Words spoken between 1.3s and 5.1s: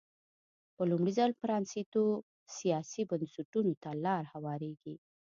پرانېستو سیاسي بنسټونو ته لار هوارېږي.